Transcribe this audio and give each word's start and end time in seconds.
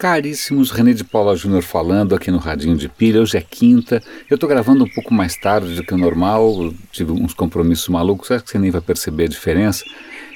Caríssimos, 0.00 0.70
René 0.70 0.94
de 0.94 1.04
Paula 1.04 1.36
Júnior 1.36 1.60
falando 1.60 2.14
aqui 2.14 2.30
no 2.30 2.38
Radinho 2.38 2.74
de 2.74 2.88
Pilha. 2.88 3.20
Hoje 3.20 3.36
é 3.36 3.42
quinta. 3.42 4.02
Eu 4.30 4.36
estou 4.36 4.48
gravando 4.48 4.82
um 4.82 4.88
pouco 4.88 5.12
mais 5.12 5.36
tarde 5.36 5.74
do 5.74 5.84
que 5.84 5.92
o 5.92 5.98
normal. 5.98 6.72
tive 6.90 7.12
uns 7.12 7.34
compromissos 7.34 7.86
malucos, 7.88 8.30
acho 8.30 8.42
que 8.42 8.50
você 8.50 8.58
nem 8.58 8.70
vai 8.70 8.80
perceber 8.80 9.24
a 9.24 9.28
diferença. 9.28 9.84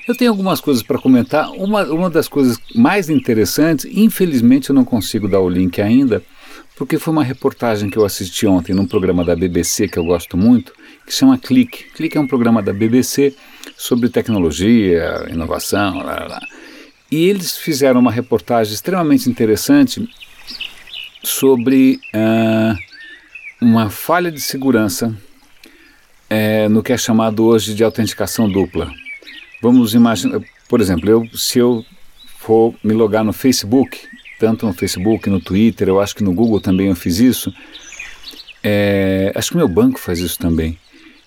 Eu 0.07 0.15
tenho 0.15 0.31
algumas 0.31 0.61
coisas 0.61 0.83
para 0.83 0.99
comentar. 0.99 1.51
Uma, 1.53 1.83
uma 1.85 2.11
das 2.11 2.29
coisas 2.29 2.59
mais 2.75 3.09
interessantes, 3.09 3.87
infelizmente 3.87 4.69
eu 4.69 4.75
não 4.75 4.85
consigo 4.85 5.27
dar 5.27 5.41
o 5.41 5.49
link 5.49 5.81
ainda, 5.81 6.23
porque 6.77 6.99
foi 6.99 7.15
uma 7.15 7.25
reportagem 7.25 7.89
que 7.89 7.97
eu 7.97 8.05
assisti 8.05 8.47
ontem 8.47 8.75
num 8.75 8.87
programa 8.87 9.25
da 9.25 9.35
BBC 9.35 9.89
que 9.89 9.99
eu 9.99 10.05
gosto 10.05 10.37
muito, 10.37 10.75
que 11.07 11.15
chama 11.15 11.39
Clique. 11.39 11.85
Clique 11.95 12.19
é 12.19 12.21
um 12.21 12.29
programa 12.29 12.61
da 12.61 12.75
BBC 12.75 13.35
sobre 13.79 14.11
tecnologia, 14.11 15.27
inovação, 15.31 16.05
lá, 16.05 16.27
lá. 16.29 16.41
E 17.15 17.29
eles 17.31 17.57
fizeram 17.57 18.01
uma 18.01 18.11
reportagem 18.11 18.75
extremamente 18.75 19.31
interessante 19.31 20.05
sobre 21.23 22.01
uh, 22.13 22.77
uma 23.61 23.89
falha 23.89 24.33
de 24.33 24.41
segurança 24.41 25.17
é, 26.29 26.69
no 26.69 26.83
que 26.83 26.93
é 26.93 26.99
chamado 26.99 27.45
hoje 27.45 27.73
de 27.73 27.85
autenticação 27.85 28.51
dupla. 28.51 28.93
Vamos 29.63 29.95
imaginar, 29.95 30.41
por 30.69 30.81
exemplo, 30.81 31.09
eu, 31.09 31.25
se 31.33 31.61
eu 31.61 31.85
for 32.41 32.75
me 32.83 32.93
logar 32.93 33.23
no 33.23 33.33
Facebook, 33.33 33.97
tanto 34.41 34.67
no 34.67 34.73
Facebook, 34.73 35.31
no 35.31 35.39
Twitter, 35.39 35.87
eu 35.87 36.01
acho 36.01 36.17
que 36.17 36.25
no 36.25 36.35
Google 36.35 36.61
também 36.61 36.89
eu 36.89 36.97
fiz 36.97 37.21
isso, 37.21 37.55
é, 38.61 39.31
acho 39.37 39.51
que 39.51 39.55
o 39.55 39.59
meu 39.59 39.69
banco 39.69 40.01
faz 40.01 40.19
isso 40.19 40.37
também. 40.37 40.77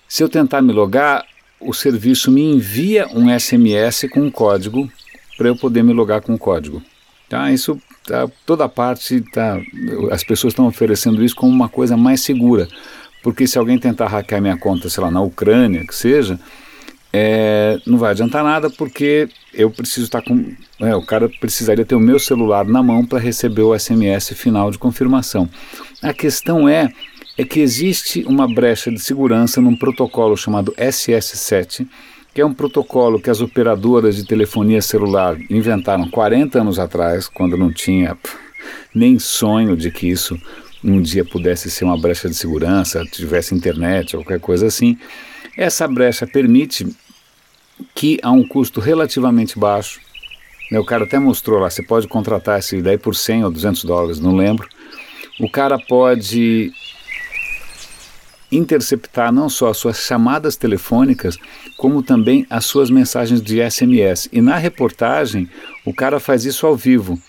Se 0.06 0.22
eu 0.22 0.28
tentar 0.28 0.60
me 0.60 0.70
logar, 0.70 1.24
o 1.58 1.72
serviço 1.72 2.30
me 2.30 2.42
envia 2.42 3.08
um 3.08 3.26
SMS 3.38 4.06
com 4.10 4.20
um 4.20 4.30
código 4.30 4.86
para 5.38 5.48
eu 5.48 5.56
poder 5.56 5.84
me 5.84 5.92
logar 5.92 6.20
com 6.20 6.34
o 6.34 6.38
código. 6.38 6.82
Tá? 7.28 7.52
Isso 7.52 7.80
tá, 8.04 8.28
toda 8.44 8.68
parte 8.68 9.20
tá, 9.32 9.58
as 10.10 10.24
pessoas 10.24 10.52
estão 10.52 10.66
oferecendo 10.66 11.24
isso 11.24 11.36
como 11.36 11.52
uma 11.52 11.68
coisa 11.68 11.96
mais 11.96 12.22
segura, 12.22 12.66
porque 13.22 13.46
se 13.46 13.56
alguém 13.56 13.78
tentar 13.78 14.08
hackear 14.08 14.42
minha 14.42 14.58
conta, 14.58 14.90
sei 14.90 15.02
lá, 15.02 15.10
na 15.10 15.20
Ucrânia, 15.20 15.86
que 15.86 15.94
seja, 15.94 16.40
é, 17.12 17.78
não 17.86 17.98
vai 17.98 18.10
adiantar 18.10 18.42
nada 18.42 18.68
porque 18.68 19.28
eu 19.54 19.70
preciso 19.70 20.06
estar 20.06 20.20
tá 20.20 20.28
com. 20.28 20.52
É, 20.80 20.94
o 20.94 21.02
cara 21.02 21.28
precisaria 21.28 21.84
ter 21.84 21.94
o 21.94 22.00
meu 22.00 22.18
celular 22.18 22.66
na 22.66 22.82
mão 22.82 23.04
para 23.04 23.18
receber 23.18 23.62
o 23.62 23.78
SMS 23.78 24.32
final 24.34 24.70
de 24.70 24.78
confirmação. 24.78 25.48
A 26.02 26.12
questão 26.12 26.68
é, 26.68 26.92
é 27.36 27.44
que 27.44 27.60
existe 27.60 28.24
uma 28.26 28.52
brecha 28.52 28.90
de 28.90 29.00
segurança 29.00 29.60
num 29.60 29.76
protocolo 29.76 30.36
chamado 30.36 30.72
SS7 30.72 31.86
que 32.34 32.40
é 32.40 32.46
um 32.46 32.54
protocolo 32.54 33.20
que 33.20 33.30
as 33.30 33.40
operadoras 33.40 34.16
de 34.16 34.24
telefonia 34.24 34.80
celular 34.80 35.36
inventaram 35.50 36.08
40 36.08 36.60
anos 36.60 36.78
atrás, 36.78 37.28
quando 37.28 37.56
não 37.56 37.72
tinha 37.72 38.16
nem 38.94 39.18
sonho 39.18 39.76
de 39.76 39.90
que 39.90 40.08
isso 40.08 40.38
um 40.82 41.00
dia 41.00 41.24
pudesse 41.24 41.70
ser 41.70 41.84
uma 41.84 41.98
brecha 41.98 42.28
de 42.28 42.34
segurança, 42.34 43.04
tivesse 43.04 43.54
internet 43.54 44.16
ou 44.16 44.22
qualquer 44.22 44.40
coisa 44.40 44.66
assim. 44.66 44.96
Essa 45.56 45.88
brecha 45.88 46.26
permite 46.26 46.86
que 47.94 48.18
a 48.22 48.30
um 48.30 48.46
custo 48.46 48.80
relativamente 48.80 49.58
baixo, 49.58 50.00
né, 50.70 50.78
o 50.78 50.84
cara 50.84 51.04
até 51.04 51.18
mostrou 51.18 51.58
lá, 51.58 51.70
você 51.70 51.82
pode 51.82 52.06
contratar 52.06 52.58
esse 52.58 52.80
daí 52.80 52.98
por 52.98 53.14
100 53.14 53.44
ou 53.44 53.50
200 53.50 53.84
dólares, 53.84 54.20
não 54.20 54.36
lembro, 54.36 54.68
o 55.40 55.50
cara 55.50 55.78
pode 55.78 56.72
interceptar 58.50 59.32
não 59.32 59.48
só 59.48 59.68
as 59.68 59.76
suas 59.76 59.98
chamadas 59.98 60.56
telefônicas, 60.56 61.36
como 61.76 62.02
também 62.02 62.46
as 62.48 62.64
suas 62.64 62.90
mensagens 62.90 63.42
de 63.42 63.60
SMS. 63.60 64.28
E 64.32 64.40
na 64.40 64.56
reportagem, 64.56 65.48
o 65.84 65.92
cara 65.92 66.18
faz 66.18 66.44
isso 66.44 66.66
ao 66.66 66.76
vivo. 66.76 67.20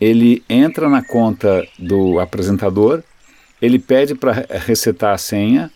Ele 0.00 0.42
entra 0.48 0.88
na 0.88 1.02
conta 1.02 1.66
do 1.78 2.20
apresentador, 2.20 3.02
ele 3.60 3.78
pede 3.78 4.14
para 4.14 4.46
resetar 4.50 5.14
a 5.14 5.18
senha, 5.18 5.70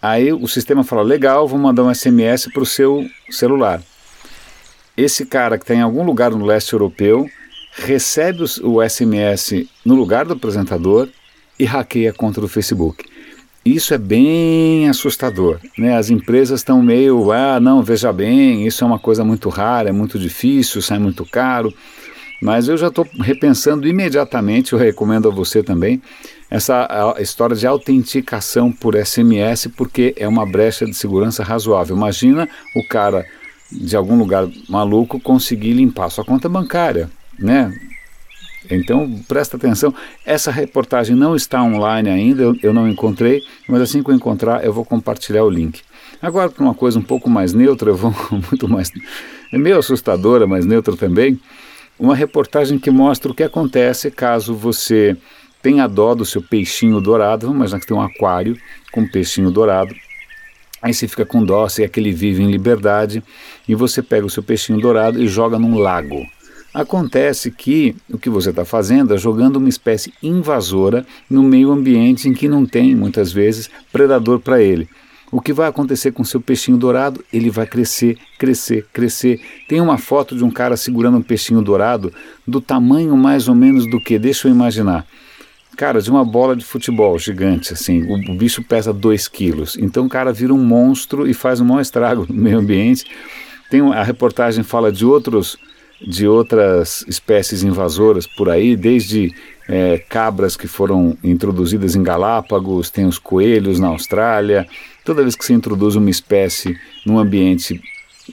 aí 0.00 0.32
o 0.32 0.46
sistema 0.46 0.84
fala: 0.84 1.02
legal, 1.02 1.48
vou 1.48 1.58
mandar 1.58 1.82
um 1.82 1.92
SMS 1.92 2.48
para 2.52 2.62
o 2.62 2.66
seu 2.66 3.04
celular. 3.30 3.82
Esse 4.96 5.26
cara 5.26 5.58
que 5.58 5.64
está 5.64 5.74
em 5.74 5.80
algum 5.80 6.04
lugar 6.04 6.30
no 6.30 6.44
leste 6.44 6.72
europeu 6.72 7.28
recebe 7.72 8.44
o 8.62 8.82
SMS 8.82 9.66
no 9.84 9.94
lugar 9.94 10.24
do 10.24 10.34
apresentador 10.34 11.08
e 11.58 11.64
hackeia 11.64 12.10
a 12.10 12.12
conta 12.12 12.40
do 12.40 12.48
Facebook. 12.48 13.04
Isso 13.74 13.92
é 13.92 13.98
bem 13.98 14.88
assustador. 14.88 15.58
Né? 15.76 15.96
As 15.96 16.08
empresas 16.08 16.60
estão 16.60 16.82
meio, 16.82 17.30
ah, 17.32 17.60
não, 17.60 17.82
veja 17.82 18.12
bem, 18.12 18.66
isso 18.66 18.82
é 18.82 18.86
uma 18.86 18.98
coisa 18.98 19.24
muito 19.24 19.48
rara, 19.48 19.90
é 19.90 19.92
muito 19.92 20.18
difícil, 20.18 20.80
sai 20.80 20.98
muito 20.98 21.24
caro. 21.26 21.72
Mas 22.40 22.68
eu 22.68 22.76
já 22.76 22.86
estou 22.86 23.06
repensando 23.20 23.86
imediatamente, 23.86 24.72
eu 24.72 24.78
recomendo 24.78 25.28
a 25.28 25.30
você 25.30 25.62
também, 25.62 26.00
essa 26.48 27.16
história 27.18 27.54
de 27.54 27.66
autenticação 27.66 28.72
por 28.72 28.94
SMS, 28.94 29.68
porque 29.76 30.14
é 30.16 30.26
uma 30.26 30.46
brecha 30.46 30.86
de 30.86 30.94
segurança 30.94 31.42
razoável. 31.42 31.96
Imagina 31.96 32.48
o 32.74 32.86
cara 32.88 33.26
de 33.70 33.96
algum 33.96 34.16
lugar 34.16 34.48
maluco 34.68 35.20
conseguir 35.20 35.72
limpar 35.72 36.10
sua 36.10 36.24
conta 36.24 36.48
bancária, 36.48 37.10
né? 37.38 37.72
Então 38.70 39.10
presta 39.26 39.56
atenção. 39.56 39.94
Essa 40.24 40.50
reportagem 40.50 41.16
não 41.16 41.34
está 41.34 41.62
online 41.62 42.08
ainda, 42.08 42.42
eu, 42.42 42.56
eu 42.62 42.72
não 42.72 42.88
encontrei, 42.88 43.42
mas 43.68 43.80
assim 43.80 44.02
que 44.02 44.10
eu 44.10 44.14
encontrar 44.14 44.64
eu 44.64 44.72
vou 44.72 44.84
compartilhar 44.84 45.44
o 45.44 45.50
link. 45.50 45.82
Agora 46.20 46.50
para 46.50 46.64
uma 46.64 46.74
coisa 46.74 46.98
um 46.98 47.02
pouco 47.02 47.30
mais 47.30 47.52
neutra, 47.52 47.90
eu 47.90 47.96
vou 47.96 48.14
muito 48.30 48.68
mais 48.68 48.90
é 49.52 49.58
meio 49.58 49.78
assustadora, 49.78 50.46
mas 50.46 50.66
neutra 50.66 50.96
também. 50.96 51.40
Uma 51.98 52.14
reportagem 52.14 52.78
que 52.78 52.90
mostra 52.90 53.32
o 53.32 53.34
que 53.34 53.42
acontece 53.42 54.10
caso 54.10 54.54
você 54.54 55.16
tenha 55.62 55.86
dó 55.88 56.14
do 56.14 56.24
seu 56.24 56.42
peixinho 56.42 57.00
dourado. 57.00 57.46
Vamos 57.46 57.58
imaginar 57.58 57.80
que 57.80 57.86
tem 57.86 57.96
um 57.96 58.02
aquário 58.02 58.56
com 58.92 59.00
um 59.00 59.08
peixinho 59.08 59.50
dourado. 59.50 59.94
Aí 60.80 60.94
você 60.94 61.08
fica 61.08 61.26
com 61.26 61.44
dó, 61.44 61.68
você 61.68 61.82
é 61.82 61.88
que 61.88 61.98
ele 61.98 62.12
vive 62.12 62.42
em 62.42 62.50
liberdade 62.50 63.22
e 63.66 63.74
você 63.74 64.00
pega 64.00 64.26
o 64.26 64.30
seu 64.30 64.42
peixinho 64.42 64.80
dourado 64.80 65.20
e 65.20 65.26
joga 65.26 65.58
num 65.58 65.76
lago. 65.76 66.24
Acontece 66.78 67.50
que 67.50 67.96
o 68.08 68.16
que 68.16 68.30
você 68.30 68.50
está 68.50 68.64
fazendo 68.64 69.12
é 69.12 69.18
jogando 69.18 69.56
uma 69.56 69.68
espécie 69.68 70.14
invasora 70.22 71.04
no 71.28 71.42
meio 71.42 71.72
ambiente 71.72 72.28
em 72.28 72.32
que 72.32 72.46
não 72.46 72.64
tem, 72.64 72.94
muitas 72.94 73.32
vezes, 73.32 73.68
predador 73.92 74.38
para 74.38 74.62
ele. 74.62 74.88
O 75.32 75.40
que 75.40 75.52
vai 75.52 75.68
acontecer 75.68 76.12
com 76.12 76.22
seu 76.22 76.40
peixinho 76.40 76.78
dourado? 76.78 77.24
Ele 77.32 77.50
vai 77.50 77.66
crescer, 77.66 78.16
crescer, 78.38 78.86
crescer. 78.92 79.40
Tem 79.68 79.80
uma 79.80 79.98
foto 79.98 80.36
de 80.36 80.44
um 80.44 80.52
cara 80.52 80.76
segurando 80.76 81.18
um 81.18 81.22
peixinho 81.22 81.60
dourado 81.60 82.12
do 82.46 82.60
tamanho 82.60 83.16
mais 83.16 83.48
ou 83.48 83.56
menos 83.56 83.84
do 83.90 84.00
que? 84.00 84.16
Deixa 84.16 84.46
eu 84.46 84.52
imaginar. 84.52 85.04
Cara, 85.76 86.00
de 86.00 86.08
uma 86.08 86.24
bola 86.24 86.54
de 86.54 86.64
futebol 86.64 87.18
gigante, 87.18 87.72
assim. 87.72 88.04
O, 88.04 88.30
o 88.30 88.36
bicho 88.36 88.62
pesa 88.62 88.92
2 88.92 89.26
quilos. 89.26 89.76
Então 89.80 90.06
o 90.06 90.08
cara 90.08 90.32
vira 90.32 90.54
um 90.54 90.64
monstro 90.64 91.28
e 91.28 91.34
faz 91.34 91.60
um 91.60 91.64
mau 91.64 91.80
estrago 91.80 92.24
no 92.28 92.40
meio 92.40 92.60
ambiente. 92.60 93.04
Tem, 93.68 93.80
a 93.80 94.04
reportagem 94.04 94.62
fala 94.62 94.92
de 94.92 95.04
outros 95.04 95.58
de 96.00 96.26
outras 96.26 97.04
espécies 97.08 97.62
invasoras 97.62 98.26
por 98.26 98.48
aí, 98.48 98.76
desde 98.76 99.34
é, 99.68 99.98
cabras 100.08 100.56
que 100.56 100.66
foram 100.66 101.16
introduzidas 101.22 101.94
em 101.94 102.02
Galápagos, 102.02 102.90
tem 102.90 103.06
os 103.06 103.18
coelhos 103.18 103.78
na 103.78 103.88
Austrália. 103.88 104.66
Toda 105.04 105.22
vez 105.22 105.34
que 105.34 105.44
se 105.44 105.52
introduz 105.52 105.96
uma 105.96 106.10
espécie 106.10 106.78
num 107.04 107.18
ambiente 107.18 107.80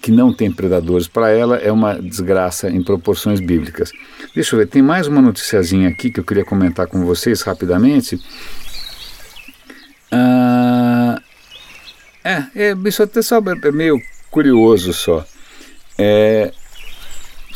que 0.02 0.12
não 0.12 0.34
tem 0.34 0.52
predadores 0.52 1.08
para 1.08 1.30
ela, 1.30 1.58
é 1.58 1.72
uma 1.72 1.96
desgraça 1.96 2.70
em 2.70 2.84
proporções 2.84 3.40
bíblicas. 3.40 3.92
Deixa 4.34 4.56
eu 4.56 4.60
ver, 4.60 4.68
tem 4.68 4.82
mais 4.82 5.08
uma 5.08 5.22
noticiazinha 5.22 5.90
aqui 5.90 6.12
que 6.12 6.20
eu 6.20 6.24
queria 6.24 6.44
comentar 6.44 6.88
com 6.88 7.06
vocês 7.06 7.42
rapidamente. 7.42 8.20
Ah, 10.12 11.22
é, 12.24 12.44
é, 12.56 12.76
isso 12.86 13.04
até 13.04 13.22
só 13.22 13.38
é 13.38 13.72
meio 13.72 14.02
curioso 14.30 14.94
só. 14.94 15.26
É, 15.98 16.52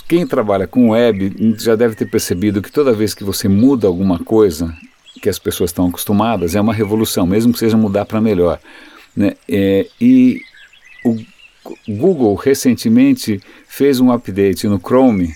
quem 0.10 0.26
trabalha 0.26 0.66
com 0.66 0.90
web 0.90 1.56
já 1.60 1.76
deve 1.76 1.94
ter 1.94 2.08
percebido 2.08 2.64
que 2.64 2.72
toda 2.72 2.92
vez 2.92 3.14
que 3.14 3.24
você 3.24 3.48
muda 3.48 3.88
alguma 3.88 4.18
coisa 4.18 4.76
que 5.22 5.30
as 5.30 5.38
pessoas 5.38 5.70
estão 5.70 5.88
acostumadas, 5.88 6.56
é 6.56 6.62
uma 6.62 6.74
revolução, 6.74 7.28
mesmo 7.28 7.54
que 7.54 7.60
seja 7.60 7.78
mudar 7.78 8.06
para 8.06 8.20
melhor. 8.20 8.60
Né? 9.16 9.34
É, 9.48 9.86
e 10.02 10.42
o 11.06 11.16
Google 11.88 12.34
recentemente 12.34 13.40
fez 13.68 14.00
um 14.00 14.12
update 14.12 14.68
no 14.68 14.80
Chrome 14.80 15.32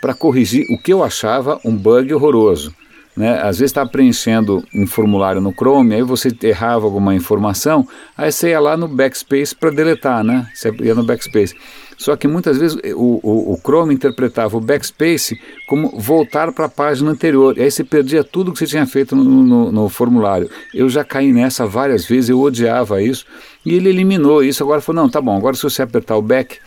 para 0.00 0.14
corrigir 0.14 0.66
o 0.70 0.82
que 0.82 0.92
eu 0.92 1.04
achava 1.04 1.60
um 1.64 1.76
bug 1.76 2.12
horroroso. 2.12 2.74
Né? 3.16 3.34
Às 3.40 3.58
vezes 3.58 3.70
está 3.70 3.86
preenchendo 3.86 4.64
um 4.74 4.86
formulário 4.86 5.40
no 5.40 5.52
Chrome, 5.52 5.94
aí 5.94 6.02
você 6.02 6.36
errava 6.42 6.86
alguma 6.86 7.14
informação, 7.14 7.86
aí 8.16 8.32
você 8.32 8.50
ia 8.50 8.58
lá 8.58 8.76
no 8.76 8.88
backspace 8.88 9.54
para 9.54 9.70
deletar, 9.70 10.24
né? 10.24 10.48
Você 10.54 10.72
ia 10.80 10.94
no 10.94 11.04
backspace. 11.04 11.54
Só 11.98 12.16
que 12.16 12.28
muitas 12.28 12.56
vezes 12.56 12.78
o, 12.94 13.20
o, 13.22 13.52
o 13.54 13.60
Chrome 13.60 13.92
interpretava 13.92 14.56
o 14.56 14.60
backspace 14.60 15.38
como 15.68 15.98
voltar 15.98 16.52
para 16.52 16.66
a 16.66 16.68
página 16.68 17.10
anterior, 17.10 17.58
e 17.58 17.62
aí 17.62 17.70
você 17.70 17.82
perdia 17.82 18.22
tudo 18.22 18.52
que 18.52 18.60
você 18.60 18.66
tinha 18.66 18.86
feito 18.86 19.16
no, 19.16 19.24
no, 19.24 19.72
no 19.72 19.88
formulário. 19.88 20.48
Eu 20.72 20.88
já 20.88 21.02
caí 21.02 21.32
nessa 21.32 21.66
várias 21.66 22.06
vezes, 22.06 22.30
eu 22.30 22.40
odiava 22.40 23.02
isso, 23.02 23.26
e 23.66 23.74
ele 23.74 23.88
eliminou 23.88 24.44
isso. 24.44 24.62
Agora 24.62 24.80
falou: 24.80 25.02
não, 25.02 25.10
tá 25.10 25.20
bom, 25.20 25.36
agora 25.36 25.56
se 25.56 25.62
você 25.64 25.82
apertar 25.82 26.16
o 26.16 26.22
back, 26.22 26.58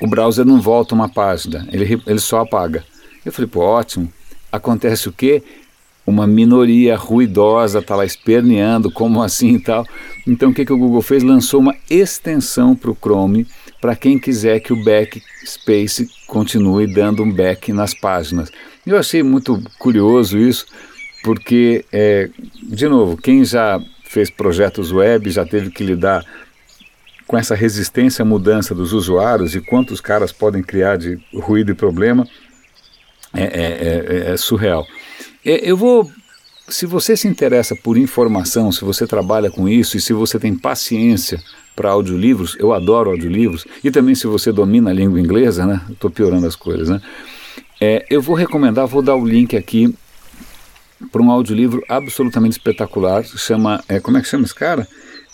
o 0.00 0.06
browser 0.08 0.44
não 0.44 0.60
volta 0.60 0.96
uma 0.96 1.08
página, 1.08 1.68
ele, 1.70 2.02
ele 2.04 2.18
só 2.18 2.40
apaga. 2.40 2.84
Eu 3.24 3.32
falei: 3.32 3.48
pô, 3.48 3.60
ótimo. 3.60 4.12
acontece 4.50 5.08
o 5.08 5.12
quê? 5.12 5.44
Uma 6.08 6.26
minoria 6.26 6.96
ruidosa 6.96 7.80
está 7.80 7.94
lá 7.94 8.04
esperneando, 8.04 8.90
como 8.90 9.22
assim 9.22 9.56
e 9.56 9.60
tal. 9.60 9.86
Então 10.26 10.50
o 10.50 10.54
que, 10.54 10.64
que 10.64 10.72
o 10.72 10.78
Google 10.78 11.02
fez? 11.02 11.22
Lançou 11.22 11.60
uma 11.60 11.74
extensão 11.90 12.74
para 12.74 12.90
o 12.90 12.96
Chrome 12.96 13.46
para 13.80 13.94
quem 13.94 14.18
quiser 14.18 14.60
que 14.60 14.72
o 14.72 14.84
backspace 14.84 16.08
continue 16.26 16.92
dando 16.92 17.22
um 17.22 17.32
back 17.32 17.72
nas 17.72 17.94
páginas. 17.94 18.50
Eu 18.86 18.96
achei 18.96 19.22
muito 19.22 19.62
curioso 19.78 20.38
isso, 20.38 20.66
porque, 21.22 21.84
é, 21.92 22.30
de 22.62 22.88
novo, 22.88 23.16
quem 23.16 23.44
já 23.44 23.80
fez 24.04 24.30
projetos 24.30 24.90
web 24.90 25.30
já 25.30 25.44
teve 25.44 25.70
que 25.70 25.84
lidar 25.84 26.24
com 27.26 27.36
essa 27.36 27.54
resistência 27.54 28.22
à 28.22 28.24
mudança 28.24 28.74
dos 28.74 28.94
usuários 28.94 29.54
e 29.54 29.60
quantos 29.60 30.00
caras 30.00 30.32
podem 30.32 30.62
criar 30.62 30.96
de 30.96 31.18
ruído 31.34 31.70
e 31.70 31.74
problema, 31.74 32.26
é, 33.34 33.42
é, 33.42 34.28
é, 34.30 34.32
é 34.32 34.36
surreal. 34.38 34.86
É, 35.48 35.62
eu 35.62 35.78
vou 35.78 36.10
se 36.68 36.84
você 36.84 37.16
se 37.16 37.26
interessa 37.26 37.74
por 37.74 37.96
informação, 37.96 38.70
se 38.70 38.84
você 38.84 39.06
trabalha 39.06 39.50
com 39.50 39.66
isso 39.66 39.96
e 39.96 40.00
se 40.02 40.12
você 40.12 40.38
tem 40.38 40.54
paciência 40.54 41.42
para 41.74 41.88
audiolivros, 41.88 42.54
eu 42.58 42.74
adoro 42.74 43.10
audiolivros, 43.10 43.64
e 43.82 43.90
também 43.90 44.14
se 44.14 44.26
você 44.26 44.52
domina 44.52 44.90
a 44.90 44.92
língua 44.92 45.18
inglesa, 45.18 45.64
né? 45.64 45.80
Estou 45.90 46.10
piorando 46.10 46.46
as 46.46 46.54
coisas, 46.54 46.90
né? 46.90 47.00
É, 47.80 48.04
eu 48.10 48.20
vou 48.20 48.36
recomendar, 48.36 48.86
vou 48.86 49.00
dar 49.00 49.14
o 49.14 49.26
link 49.26 49.56
aqui 49.56 49.94
para 51.10 51.22
um 51.22 51.30
audiolivro 51.30 51.82
absolutamente 51.88 52.58
espetacular, 52.58 53.24
chama, 53.24 53.82
é, 53.88 53.98
como 53.98 54.18
é 54.18 54.20
que 54.20 54.28
chama 54.28 54.44
esse 54.44 54.54
cara? 54.54 54.86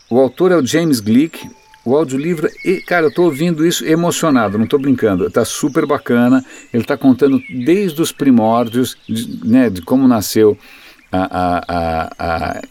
O 0.09 0.21
autor 0.21 0.53
é 0.53 0.57
o 0.57 0.65
James 0.65 1.01
Glick, 1.01 1.51
o 1.85 1.97
audiolivro, 1.97 2.49
e, 2.65 2.81
cara, 2.81 3.07
eu 3.07 3.09
estou 3.11 3.27
ouvindo 3.27 3.67
isso 3.67 3.85
emocionado, 3.85 4.57
não 4.57 4.65
estou 4.65 4.79
brincando, 4.79 5.27
está 5.27 5.45
super 5.45 5.85
bacana, 5.85 6.45
ele 6.73 6.83
está 6.83 6.97
contando 6.97 7.43
desde 7.51 8.01
os 8.01 8.11
primórdios, 8.11 8.97
de, 9.07 9.47
né, 9.47 9.69
de 9.69 9.83
como 9.83 10.09
nasceu 10.09 10.57
a, 11.13 11.63
a, 11.69 12.11
a, 12.19 12.63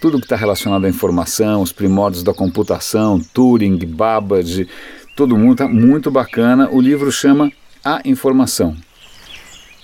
tudo 0.00 0.18
que 0.18 0.24
está 0.24 0.36
relacionado 0.36 0.84
à 0.84 0.88
informação, 0.88 1.62
os 1.62 1.72
primórdios 1.72 2.22
da 2.22 2.32
computação, 2.32 3.20
Turing, 3.32 3.78
Babbage, 3.86 4.68
todo 5.16 5.36
mundo 5.36 5.52
está 5.52 5.68
muito 5.68 6.10
bacana. 6.10 6.68
O 6.70 6.80
livro 6.80 7.12
chama 7.12 7.52
A 7.84 8.00
Informação. 8.04 8.76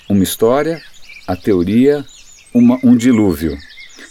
Uma 0.09 0.23
história, 0.23 0.81
a 1.27 1.37
teoria, 1.37 2.05
uma, 2.53 2.79
um 2.83 2.97
dilúvio. 2.97 3.57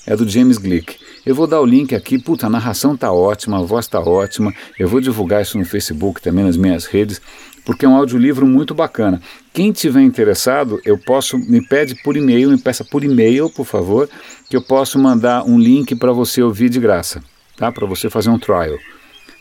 É 0.06 0.16
do 0.16 0.28
James 0.28 0.58
Glick. 0.58 0.98
Eu 1.28 1.36
vou 1.36 1.46
dar 1.46 1.60
o 1.60 1.66
link 1.66 1.94
aqui, 1.94 2.18
puta, 2.18 2.48
a 2.48 2.50
narração 2.50 2.96
tá 2.96 3.12
ótima, 3.12 3.60
a 3.60 3.62
voz 3.62 3.86
tá 3.86 4.00
ótima. 4.00 4.54
Eu 4.80 4.88
vou 4.88 5.02
divulgar 5.02 5.42
isso 5.42 5.58
no 5.58 5.66
Facebook 5.66 6.22
também, 6.22 6.46
nas 6.46 6.56
minhas 6.56 6.86
redes, 6.86 7.22
porque 7.66 7.86
é 7.86 7.90
um 7.90 7.98
audiolivro 7.98 8.48
muito 8.48 8.74
bacana. 8.74 9.22
Quem 9.54 9.74
tiver 9.74 10.04
interessado, 10.04 10.80
eu 10.86 10.98
posso, 10.98 11.38
me 11.38 11.62
pede 11.68 12.02
por 12.02 12.16
e-mail, 12.16 12.50
me 12.50 12.58
peça 12.58 12.86
por 12.86 13.04
e-mail, 13.04 13.50
por 13.50 13.66
favor, 13.66 14.10
que 14.50 14.56
eu 14.56 14.62
posso 14.62 14.98
mandar 14.98 15.44
um 15.44 15.60
link 15.60 15.94
para 15.98 16.14
você 16.14 16.42
ouvir 16.42 16.70
de 16.70 16.80
graça, 16.80 17.22
tá? 17.58 17.74
Para 17.74 17.86
você 17.86 18.10
fazer 18.10 18.30
um 18.30 18.40
trial. 18.40 18.78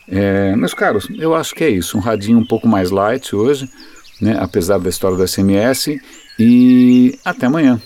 É, 0.09 0.57
meus 0.57 0.73
caros, 0.73 1.07
eu 1.17 1.33
acho 1.33 1.55
que 1.55 1.63
é 1.63 1.69
isso. 1.69 1.97
Um 1.97 2.01
radinho 2.01 2.37
um 2.37 2.45
pouco 2.45 2.67
mais 2.67 2.91
light 2.91 3.33
hoje, 3.33 3.69
né? 4.21 4.35
apesar 4.37 4.77
da 4.77 4.89
história 4.89 5.15
do 5.15 5.25
SMS. 5.25 5.97
E 6.37 7.17
até 7.23 7.45
amanhã. 7.45 7.81